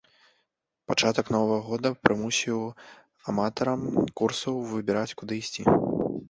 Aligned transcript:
Пачатак 0.91 1.27
новага 1.35 1.59
года 1.67 1.91
прымусіў 2.05 2.59
аматарам 3.35 3.79
курсаў 4.23 4.55
выбіраць, 4.73 5.15
куды 5.23 5.33
ісці. 5.45 5.61